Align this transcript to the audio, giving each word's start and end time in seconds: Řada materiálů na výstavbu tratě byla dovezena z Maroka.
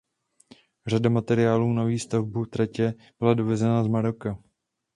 Řada 0.87 1.09
materiálů 1.09 1.73
na 1.73 1.83
výstavbu 1.83 2.45
tratě 2.45 2.93
byla 3.19 3.33
dovezena 3.33 3.83
z 3.83 3.87
Maroka. 3.87 4.37